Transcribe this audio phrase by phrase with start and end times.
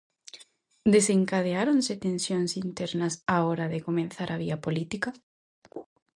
[0.95, 5.09] Desencadeáronse tensións internas á hora de comezar á vía política?